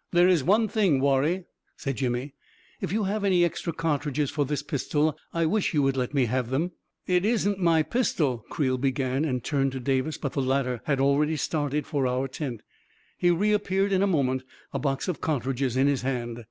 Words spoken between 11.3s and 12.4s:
started for our